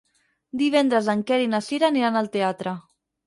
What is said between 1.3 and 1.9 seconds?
i na Cira